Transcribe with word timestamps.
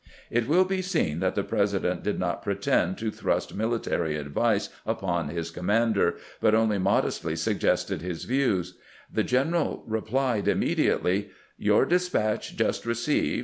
It 0.31 0.47
will 0.47 0.65
be 0.65 0.81
seen 0.81 1.19
that 1.19 1.35
the 1.35 1.43
President 1.43 2.01
did 2.01 2.17
not 2.19 2.41
pretend 2.41 2.97
to 2.97 3.11
thrust 3.11 3.53
mil 3.53 3.69
itary 3.79 4.19
advice 4.19 4.69
upon 4.83 5.29
his 5.29 5.51
commander, 5.51 6.15
but 6.39 6.55
only 6.55 6.79
modestly 6.79 7.33
CONSTERNATION 7.33 7.63
IN 7.67 7.73
EICHMOND 7.75 7.87
303 8.01 8.15
suggested 8.15 8.15
Ms 8.15 8.23
views. 8.23 8.73
The 9.13 9.23
general 9.23 9.83
replied 9.85 10.47
immediately: 10.47 11.29
"Your 11.59 11.85
despatch 11.85 12.55
just 12.55 12.83
received. 12.87 13.39